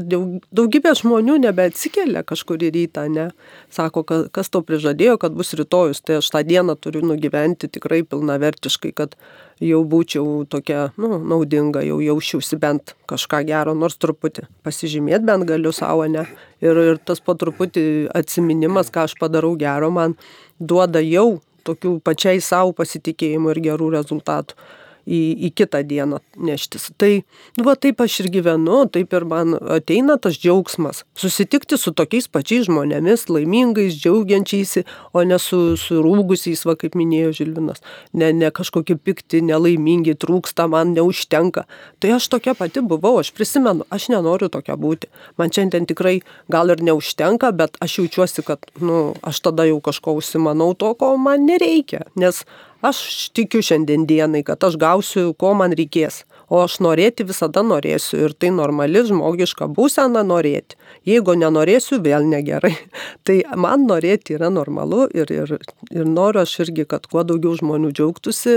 [0.51, 3.29] daugybė žmonių nebeatsikėlė kažkur į rytą, ne.
[3.73, 8.91] Sako, kas to prižadėjo, kad bus rytojus, tai aš tą dieną turiu nugyventi tikrai pilnavertiškai,
[8.97, 9.15] kad
[9.63, 15.71] jau būčiau tokia, nu, naudinga, jau jausčiausi bent kažką gero, nors truputį pasižymėti bent galiu
[15.75, 16.25] savo, ne.
[16.61, 20.17] Ir, ir tas po truputį atsiminimas, ką aš padarau gero, man
[20.59, 24.57] duoda jau tokių pačiai savo pasitikėjimų ir gerų rezultatų
[25.05, 26.89] į, į kitą dieną neštis.
[27.01, 27.11] Tai,
[27.57, 31.03] nu, va, taip aš ir gyvenu, taip ir man ateina tas džiaugsmas.
[31.17, 34.77] Susitikti su tokiais pačiais žmonėmis, laimingais, džiaugiančiais,
[35.13, 37.83] o ne su, su rūgusiais, va, kaip minėjo Žilvinas.
[38.13, 41.65] Ne, ne kažkokie pikti, nelaimingi, trūksta, man neužtenka.
[42.01, 45.11] Tai aš tokia pati buvau, aš prisimenu, aš nenoriu tokia būti.
[45.41, 46.19] Man šiandien tikrai
[46.51, 51.15] gal ir neužtenka, bet aš jaučiuosi, kad, nu, aš tada jau kažko užsimanau to, ko
[51.21, 52.05] man nereikia.
[52.19, 52.43] Nes
[52.81, 56.23] Aš tikiu šiandien dienai, kad aš gausiu, ko man reikės.
[56.51, 60.75] O aš norėti visada norėsiu ir tai normali žmogiška būsena norėti.
[61.07, 62.73] Jeigu nenorėsiu, vėl negerai.
[63.25, 65.53] Tai man norėti yra normalu ir, ir,
[65.93, 68.55] ir noriu aš irgi, kad kuo daugiau žmonių džiaugtųsi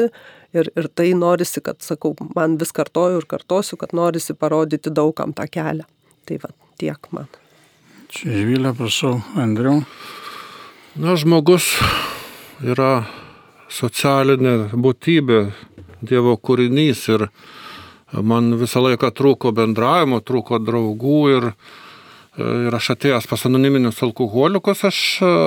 [0.56, 5.36] ir, ir tai norisi, kad, sakau, man vis kartoju ir kartosiu, kad norisi parodyti daugam
[5.36, 5.86] tą kelią.
[6.24, 7.28] Tai va, tiek man.
[8.14, 9.82] Čia Žvilė, prašau, Andriu.
[10.98, 11.68] Na, žmogus
[12.62, 13.04] yra
[13.74, 15.40] socialinė būtybė,
[16.04, 17.22] Dievo kūrinys ir
[18.12, 21.46] man visą laiką trūko bendravimo, trūko draugų ir,
[22.36, 24.98] ir aš atėjęs pas anoniminius alkoholikus, aš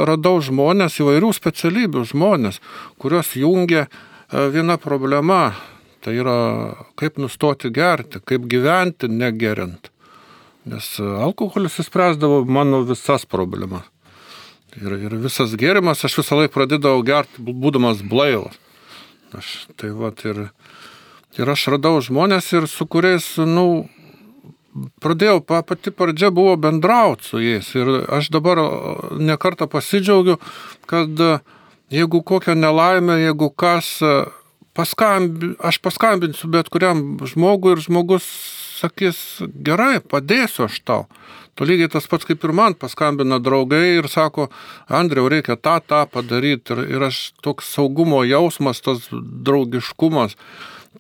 [0.10, 2.58] radau žmonės, įvairių specialybių žmonės,
[2.98, 5.52] kurios jungia e, viena problema.
[6.02, 6.40] Tai yra
[6.98, 9.92] kaip nustoti gerti, kaip gyventi negerint.
[10.68, 13.86] Nes alkoholis įspręsdavo mano visas problemas.
[14.78, 18.58] Ir, ir visas gėrimas aš visą laiką pradėdavau gerti, būdamas blaivas.
[19.36, 20.50] Aš, tai va, ir,
[21.38, 23.88] ir aš radau žmonės, ir su kuriais, nu,
[25.04, 27.70] pradėjau, pati pradžia buvo bendrauti su jais.
[27.76, 28.62] Ir aš dabar
[29.18, 30.38] nekartą pasidžiaugiu,
[30.90, 31.10] kad
[31.94, 33.98] jeigu kokią nelaimę, jeigu kas,
[34.78, 38.28] paskambi, aš paskambinsiu bet kuriam žmogui ir žmogus
[38.78, 41.08] sakys, gerai, padėsiu aš tau.
[41.58, 44.46] Tu lygiai tas pats kaip ir man paskambina draugai ir sako,
[44.94, 46.76] Andriau, reikia tą, tą padaryti.
[46.76, 50.38] Ir, ir aš toks saugumo jausmas, tas draugiškumas,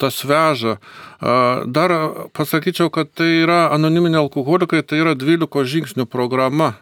[0.02, 0.80] tas veža.
[1.22, 1.96] Dar
[2.34, 6.74] pasakyčiau, kad tai yra anoniminiai alkoholikai, tai yra 12 žingsnių programa.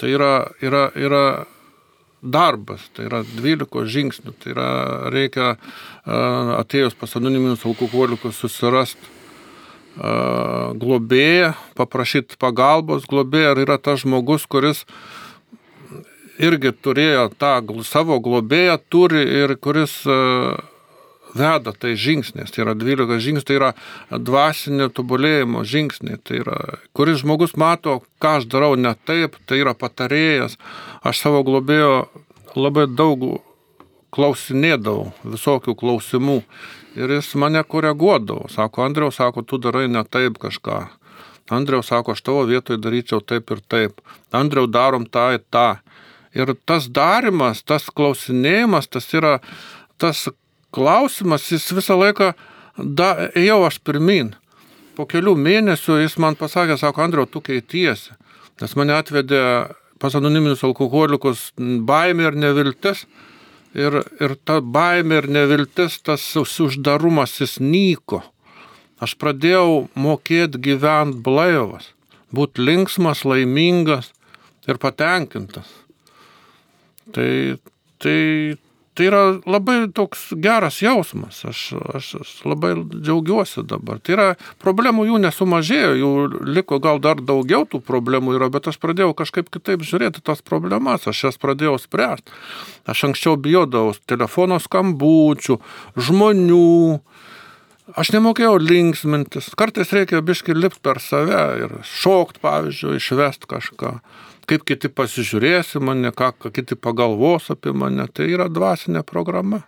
[0.00, 1.24] Tai yra, yra, yra
[2.24, 4.38] darbas, tai yra 12 žingsnių.
[4.40, 4.70] Tai yra
[5.12, 5.56] reikia
[6.64, 9.20] atėjus pas anoniminius alkoholikus susirasti
[9.96, 14.86] globėją, paprašyti pagalbos globėją, ar yra tas žmogus, kuris
[16.40, 20.00] irgi turėjo tą savo globėją, turi ir kuris
[21.34, 23.70] veda tai žingsnis, tai yra 12 žingsnis, tai yra
[24.10, 26.58] dvasinio tobulėjimo žingsniai, tai yra,
[26.96, 30.58] kuris žmogus mato, ką aš darau ne taip, tai yra patarėjas.
[31.04, 32.06] Aš savo globėjo
[32.56, 33.42] labai daug
[34.12, 36.42] klausinėdavau, visokių klausimų
[36.96, 38.48] Ir jis mane koreguodavo.
[38.52, 40.80] Sako, Andriau, sako, tu darai ne taip kažką.
[41.52, 44.00] Andriau sako, aš tavo vietoje daryčiau taip ir taip.
[44.32, 45.80] Andriau darom tą ir tą.
[46.32, 49.38] Ir tas darimas, tas klausinėjimas, tas yra
[50.00, 50.28] tas
[50.72, 52.32] klausimas, jis visą laiką,
[52.76, 54.32] da, ėjau aš pirmin.
[54.96, 58.16] Po kelių mėnesių jis man pasakė, sako, Andriau, tu keitiesi.
[58.60, 59.42] Nes mane atvedė
[60.00, 63.06] pas anoniminius alkoholikus baimė ir neviltis.
[63.72, 68.20] Ir, ir ta baimė ir neviltis, tas uždarumas, jis nyko.
[69.02, 71.88] Aš pradėjau mokėti gyventi blaivas,
[72.30, 74.12] būti linksmas, laimingas
[74.68, 75.70] ir patenkintas.
[77.12, 77.56] Tai,
[77.98, 78.20] tai
[78.94, 81.40] tai yra labai toks geras jausmas.
[81.48, 81.60] Aš,
[81.96, 84.00] aš, aš labai džiaugiuosi dabar.
[84.04, 84.26] Tai yra
[84.62, 86.12] problemų jų nesumažėjo, jų
[86.52, 91.08] liko gal dar daugiau tų problemų yra, bet aš pradėjau kažkaip kitaip žiūrėti tas problemas,
[91.08, 92.36] aš jas pradėjau spręsti.
[92.88, 95.58] Aš anksčiau bijodavau telefono skambučių,
[95.96, 97.00] žmonių.
[97.98, 99.50] Aš nemokėjau linksmintis.
[99.58, 103.96] Kartais reikia biški lipti per save ir šokti, pavyzdžiui, išvest kažką
[104.48, 109.62] kaip kiti pasižiūrės į mane, ką, ką kiti pagalvos apie mane, tai yra dvasinė programa.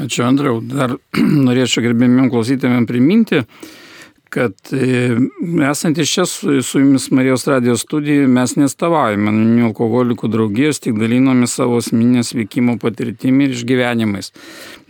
[0.00, 0.96] Ačiū Andriau, dar
[1.46, 3.42] norėčiau gerbėmėm klausytėm priminti,
[4.32, 5.10] kad e,
[5.70, 11.48] esantys čia su, su jumis Marijos radijos studijoje mes nestavaujame anoniminių alkoholikų draugijos, tik dalinome
[11.50, 14.32] savo asmeninės veikimo patirtimi ir išgyvenimais.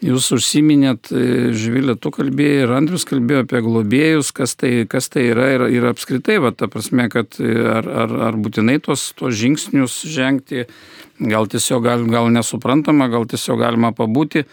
[0.02, 5.28] Jūs užsiminėt, e, Živilė, tu kalbėjai ir Andrius kalbėjo apie globėjus, kas tai, kas tai
[5.32, 9.34] yra ir, ir apskritai, va, ta prasme, kad e, ar, ar, ar būtinai tos, tos
[9.38, 10.68] žingsnius žengti,
[11.18, 14.46] gal tiesiog gal, gal nesuprantama, gal tiesiog galima pabūti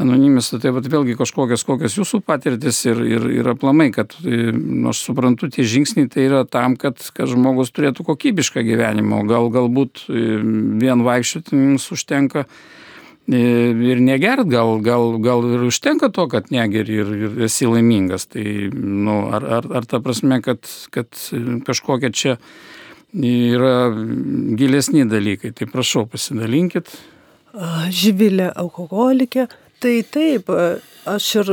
[0.00, 5.02] anonimis, tai vat, vėlgi kažkokios kokios jūsų patirtis ir, ir, ir aplamai, kad, nu, aš
[5.08, 10.24] suprantu, tie žingsniai tai yra tam, kad, kad žmogus turėtų kokybišką gyvenimą, gal galbūt e,
[10.80, 13.42] vien vaikščioti jums užtenka e,
[13.92, 18.30] ir negert, gal, gal, gal ir užtenka to, kad negeri ir, ir esi laimingas.
[18.32, 21.12] Tai, nu, ar, ar, ar ta prasme, kad, kad
[21.68, 22.38] kažkokia čia
[23.12, 23.92] yra
[24.56, 26.88] gilesni dalykai, tai prašau pasidalinkit.
[27.92, 29.50] Živilė alkoholikė,
[29.82, 30.46] Tai taip,
[31.10, 31.48] aš ir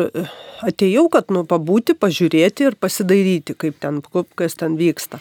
[0.61, 4.03] atėjau, kad nu pabūti, pažiūrėti ir pasidairyti, kaip ten,
[4.37, 5.17] kas ten vyksta.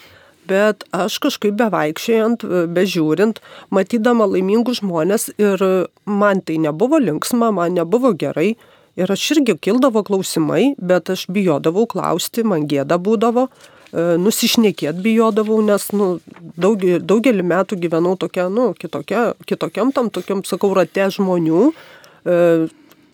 [0.48, 3.40] Bet aš kažkaip bevaikščiojant, bežiūrint,
[3.72, 5.64] matydama laimingus žmonės ir
[6.04, 8.54] man tai nebuvo linksma, man nebuvo gerai.
[8.98, 15.60] Ir aš irgi kildavo klausimai, bet aš bijodavau klausti, man gėda būdavo, e, nusišnekėt bijodavau,
[15.62, 16.08] nes nu,
[16.58, 22.40] daug, daugelį metų gyvenau tokia, nu, kitokia, kitokiam tam tokiam, sakau, rate žmonių, e,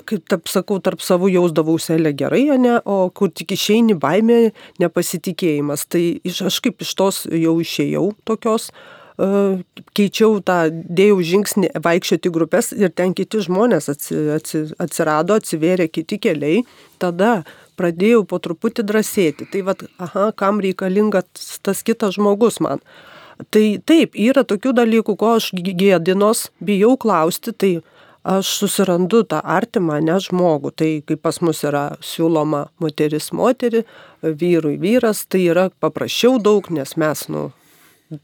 [0.09, 5.87] kaip taip sakau, tarp savų jausdavausi elė gerai, ne, o kur tik išeini baimė, nepasitikėjimas.
[5.91, 9.05] Tai iš, aš kaip iš tos jau išėjau tokios, uh,
[9.95, 16.19] keičiau tą, dėjau žingsnį vaikščioti grupės ir ten kiti žmonės atsi, atsi, atsirado, atsivėrė kiti
[16.19, 16.65] keliai,
[16.99, 17.45] tada
[17.79, 19.47] pradėjau po truputį drąsėti.
[19.53, 22.83] Tai vad, aha, kam reikalingas tas kitas žmogus man.
[23.55, 27.73] Tai taip, yra tokių dalykų, ko aš gėdinos, bijau klausti, tai
[28.25, 30.73] aš susirandu tą artimą, ne žmogų.
[30.73, 33.85] Tai kaip pas mus yra siūloma moteris moterį,
[34.25, 37.51] vyrui vyras, tai yra paprasčiau daug, nes mes, nu,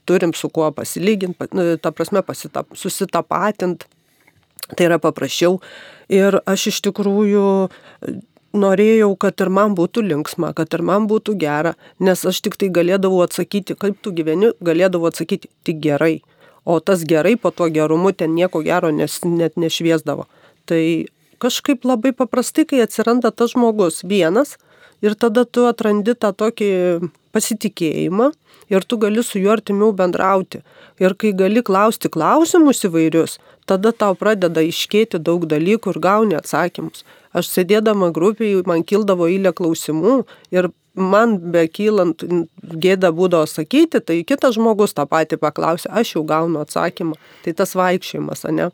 [0.08, 3.88] turim su kuo pasilyginti, nu, ta prasme pasitap, susitapatinti.
[4.70, 5.56] Tai yra paprasčiau.
[6.14, 7.46] Ir aš iš tikrųjų
[8.54, 12.70] norėjau, kad ir man būtų linksma, kad ir man būtų gera, nes aš tik tai
[12.70, 16.20] galėdavau atsakyti, kaip tu gyveni, galėdavau atsakyti tik gerai
[16.64, 20.26] o tas gerai po tuo gerumu ten nieko gero nes, net nešviesdavo.
[20.66, 20.82] Tai
[21.40, 24.56] kažkaip labai paprastai, kai atsiranda tas žmogus vienas
[25.00, 26.70] ir tada tu atrandi tą tokį
[27.34, 28.30] pasitikėjimą
[28.70, 30.60] ir tu gali su juo artimiau bendrauti.
[31.00, 37.04] Ir kai gali klausti klausimus įvairius, tada tau pradeda iškėti daug dalykų ir gauni atsakymus.
[37.32, 42.24] Aš sėdėdama grupiai, man kildavo eilė klausimų ir man bekylant
[42.62, 47.18] gėda būdavo sakyti, tai kitas žmogus tą patį paklausė, aš jau gaunu atsakymą.
[47.44, 48.70] Tai tas vaikščiojimas, ne?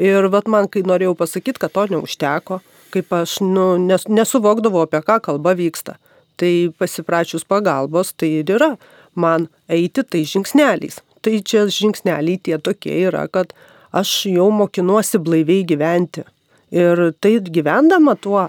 [0.00, 2.60] Ir vat man, kai norėjau pasakyti, kad to neužteko,
[2.94, 5.98] kaip aš nu, nes, nesuvokdavau, apie ką kalba vyksta,
[6.40, 8.74] tai pasiprašius pagalbos, tai ir yra
[9.14, 11.02] man eiti tai žingsneliais.
[11.20, 13.52] Tai čia žingsneliai tie tokie yra, kad
[13.92, 16.24] aš jau mokinuosi blaiviai gyventi.
[16.72, 18.46] Ir tai gyvendama tuo,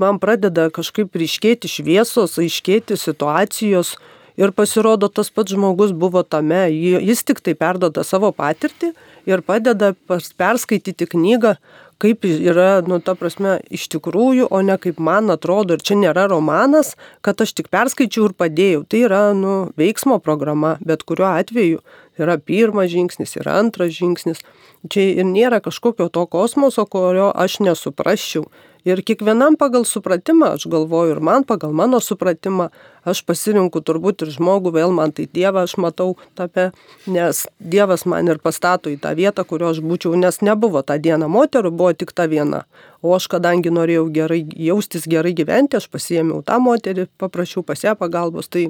[0.00, 3.96] man pradeda kažkaip ryškėti šviesos, aiškėti situacijos
[4.40, 8.92] ir pasirodo tas pats žmogus buvo tame, jis tik tai perdoda savo patirtį
[9.28, 9.92] ir padeda
[10.40, 11.56] perskaityti knygą,
[12.02, 15.76] kaip yra, nu, ta prasme, iš tikrųjų, o ne kaip man atrodo.
[15.76, 18.82] Ir čia nėra romanas, kad aš tik perskaičiau ir padėjau.
[18.90, 21.82] Tai yra, nu, veiksmo programa, bet kuriuo atveju
[22.18, 24.42] yra pirmas žingsnis, yra antras žingsnis.
[24.90, 28.48] Čia ir nėra kažkokio to kosmoso, kurio aš nesuprasčiau.
[28.82, 32.66] Ir kiekvienam pagal supratimą, aš galvoju, ir man pagal mano supratimą,
[33.06, 36.72] aš pasirinku turbūt ir žmogų, vėl man tai Dievą aš matau tape,
[37.06, 41.30] nes Dievas man ir pastato į tą vietą, kurio aš būčiau, nes nebuvo tą dieną
[41.30, 42.64] moterų, buvo tik ta viena.
[43.06, 47.94] O aš kadangi norėjau gerai jaustis, gerai gyventi, aš pasiėmiau tą moterį, paprašiau pas ją
[47.94, 48.50] pagalbos.
[48.50, 48.66] Tai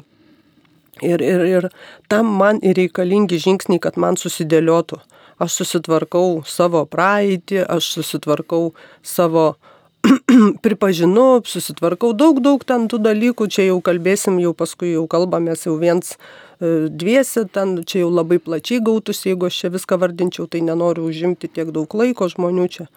[1.01, 1.70] ir, ir, ir
[2.12, 5.01] tam man ir reikalingi žingsniai, kad man susidėliotų.
[5.40, 9.55] Aš susitvarkau savo praeitį, aš susitvarkau savo
[10.65, 15.77] pripažinu, susitvarkau daug, daug ten tų dalykų, čia jau kalbėsim, jau paskui jau kalbamės jau
[15.79, 20.65] viens e, dviesi, ten čia jau labai plačiai gautus, jeigu aš čia viską vardinčiau, tai
[20.67, 22.88] nenoriu užimti tiek daug laiko žmonių čia.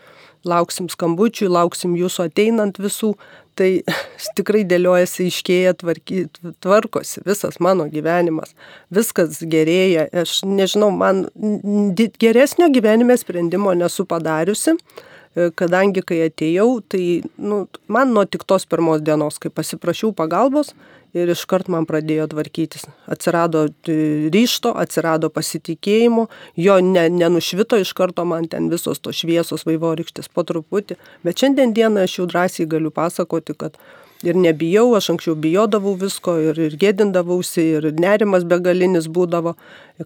[0.45, 3.15] Lauksim skambučių, lauksim jūsų ateinant visų,
[3.57, 3.69] tai
[4.37, 6.27] tikrai dėliojasi, iškėja, tvarky,
[6.61, 8.57] tvarkosi visas mano gyvenimas,
[8.93, 10.09] viskas gerėja.
[10.25, 11.27] Aš nežinau, man
[12.21, 17.03] geresnio gyvenime sprendimo nesu padariusi E, kadangi kai atėjau, tai
[17.37, 20.71] nu, man nuo tik tos pirmos dienos, kai pasiprašiau pagalbos
[21.15, 22.85] ir iškart man pradėjo tvarkytis.
[23.11, 23.97] Atsirado e,
[24.33, 26.27] ryšto, atsirado pasitikėjimo,
[26.59, 31.75] jo ne, nenušvito iš karto man ten visos tos šviesos vaivorykštės po truputį, bet šiandien
[31.75, 33.79] dieną aš jau drąsiai galiu pasakoti, kad
[34.25, 39.55] ir nebijau, aš anksčiau bijodavau visko ir, ir gėdindavausi, ir nerimas begalinis būdavo,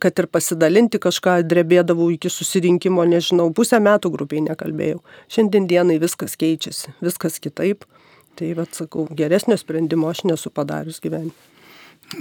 [0.04, 5.00] kad ir pasidalinti kažką drebėdavau iki susirinkimo, nežinau, pusę metų grupiai nekalbėjau.
[5.32, 7.88] Šiandien dienai viskas keičiasi, viskas kitaip.
[8.40, 11.36] Tai, vad sakau, geresnio sprendimo aš nesu padarius gyvenime.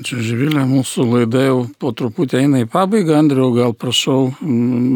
[0.04, 3.14] Čia Živilė, mūsų laida jau po truputį eina į pabaigą.
[3.16, 4.32] Andriau, gal prašau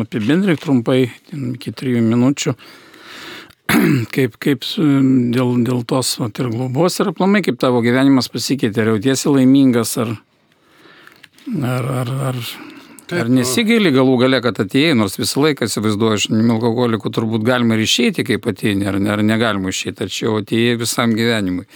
[0.04, 2.52] apibendrink trumpai, iki trijų minučių,
[4.14, 8.92] kaip, kaip dėl, dėl tos vat, ir globos ir aplamai, kaip tavo gyvenimas pasikeitė, ar
[8.94, 10.14] jautiesi laimingas, ar,
[11.62, 12.44] ar, ar, ar,
[13.12, 17.76] Taip, ar nesigaili galų gale, kad atėjai, nors visą laiką įsivaizduoju, aš alkoholikų turbūt galima
[17.76, 21.66] ir išeiti, kaip ateini, ar, ar negalima išeiti, tačiau atėjai visam gyvenimui.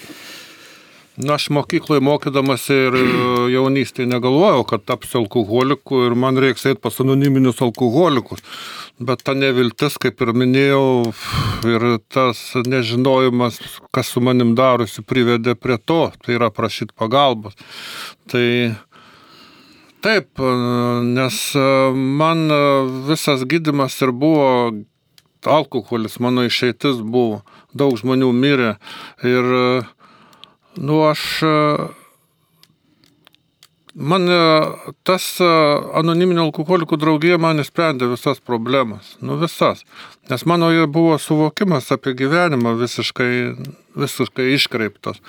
[1.16, 3.04] Na, aš mokykloje mokydamas ir e,
[3.54, 8.42] jaunystėje negalvojau, kad tapsiu alkoholiku ir man reiks eiti pas anoniminius alkoholikus.
[9.00, 11.14] Bet ta neviltis, kaip ir minėjau,
[11.72, 13.62] ir tas nežinojimas,
[13.96, 17.56] kas su manim darosi, privedė prie to, tai yra prašyti pagalbos.
[18.28, 18.46] Tai
[20.04, 20.52] taip, e,
[21.16, 22.44] nes e, man
[23.08, 24.52] visas gydimas ir buvo
[25.48, 27.40] alkoholis, mano išeitis buvo,
[27.72, 28.74] daug žmonių mirė
[29.24, 29.54] ir
[30.76, 31.42] Nu, aš.
[33.96, 34.28] Man
[35.08, 35.24] tas
[35.96, 39.14] anoniminio alkoholikų draugija man įsprendė visas problemas.
[39.24, 39.86] Nu, visas.
[40.28, 43.30] Nes mano buvo suvokimas apie gyvenimą visiškai,
[43.96, 45.22] visiškai iškreiptas.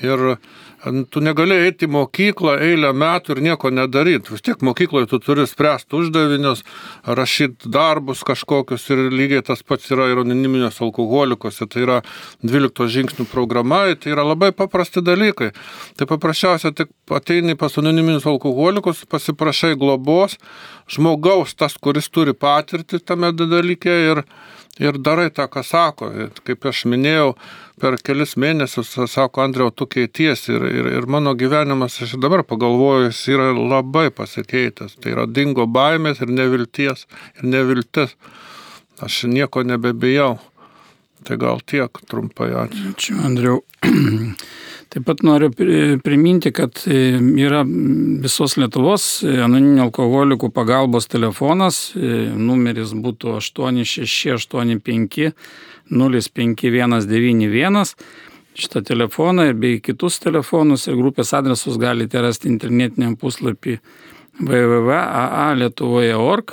[0.00, 0.38] Ir
[0.84, 4.34] tu negali eiti į mokyklą eilę metų ir nieko nedaryti.
[4.34, 6.64] Vis tiek mokykloje tu turi spręsti uždavinius,
[7.04, 11.68] rašyti darbus kažkokius ir lygiai tas pats yra ir anoniminės alkoholikose.
[11.70, 11.98] Tai yra
[12.44, 15.52] 12 žingsnių programa, tai yra labai paprasti dalykai.
[15.96, 20.36] Tai paprasčiausia tik ateini pas anoniminius alkoholikus, pasiprašai globos,
[20.92, 24.24] žmogaus tas, kuris turi patirtį tame dalyke ir
[24.82, 26.10] ir darai tą, ką sako.
[26.46, 27.34] Kaip aš minėjau,
[27.80, 33.10] per kelis mėnesius, sako Andriau, tu keities ir, ir, ir mano gyvenimas, aš dabar pagalvoju,
[33.10, 34.98] jis yra labai pasikeitęs.
[35.00, 37.06] Tai yra dingo baimės ir nevilties
[37.38, 38.16] ir neviltis.
[39.02, 40.36] Aš nieko nebebijau.
[41.24, 42.92] Tai gal tiek trumpai ačiū.
[42.92, 43.62] Ačiū, Andriau.
[44.92, 45.50] Taip pat noriu
[46.04, 47.64] priminti, kad e, yra
[48.24, 51.98] visos Lietuvos e, anoniminių alkoholikų pagalbos telefonas, e,
[52.34, 55.32] numeris būtų 8685
[55.90, 57.94] 05191.
[58.54, 63.80] Šitą telefoną bei kitus telefonus ir grupės adresus galite rasti internetiniam puslapį
[64.38, 66.46] www.aalietuvoje.org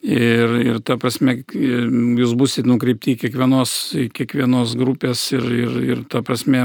[0.00, 6.00] Ir, ir ta prasme, jūs busit nukreipti į kiekvienos, į kiekvienos grupės ir, ir, ir
[6.08, 6.62] ta prasme,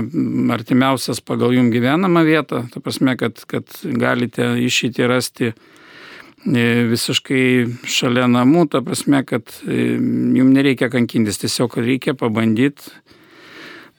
[0.56, 3.68] artimiausias pagal jum gyvenamą vietą, ta prasme, kad, kad
[4.00, 7.44] galite išėti rasti e, visiškai
[7.84, 9.98] šalia namų, ta prasme, kad e,
[10.40, 12.96] jums nereikia kankintis, tiesiog reikia pabandyti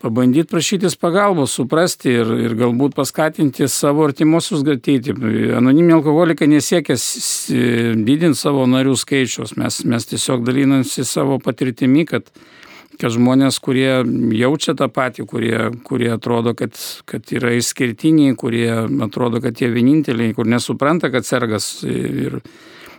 [0.03, 5.15] pabandyti prašytis pagalbos, suprasti ir, ir galbūt paskatinti savo artimuosius ateiti.
[5.57, 6.99] Anoniminiai alkoholikai nesiekia
[7.97, 12.29] didinti savo narių skaičius, mes, mes tiesiog dalinamsi savo patirtimi, kad,
[13.01, 14.03] kad žmonės, kurie
[14.37, 15.57] jaučia tą patį, kurie,
[15.89, 16.77] kurie atrodo, kad,
[17.09, 18.69] kad yra išskirtiniai, kurie
[19.09, 22.43] atrodo, kad jie vieninteliai, kur nesupranta, kad sergas ir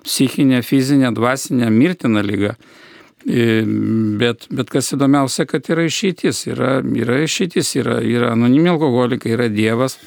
[0.08, 2.56] psichinė, fizinė, dvasinė, mirtina lyga
[3.28, 9.50] Bet, bet kas įdomiausia, kad yra išeitis, yra, yra išeitis, yra, yra anonimi alkoholikai, yra
[9.52, 9.98] Dievas.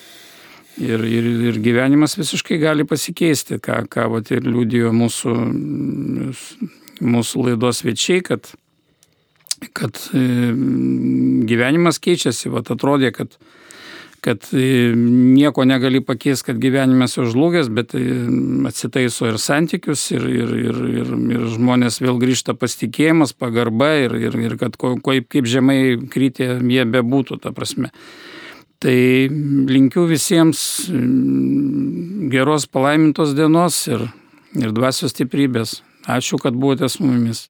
[0.80, 5.34] Ir, ir, ir gyvenimas visiškai gali pasikeisti, ką, ką vat, ir liūdėjo mūsų,
[7.04, 8.48] mūsų laidos svečiai, kad,
[9.76, 10.00] kad
[11.50, 13.36] gyvenimas keičiasi, vat, atrodė, kad
[14.24, 18.02] kad e, nieko negali pakeisti, kad gyvenimas jau žlugęs, bet e,
[18.68, 24.36] atsitaiso ir santykius, ir, ir, ir, ir, ir žmonės vėl grįžta pasitikėjimas, pagarba ir, ir,
[24.44, 25.78] ir kad ko, kaip, kaip žemai
[26.12, 27.92] krytė jie bebūtų, ta prasme.
[28.80, 28.96] Tai
[29.68, 30.60] linkiu visiems
[32.32, 34.06] geros palaimintos dienos ir,
[34.56, 35.80] ir dvasios stiprybės.
[36.08, 37.48] Ačiū, kad buvote su mumis.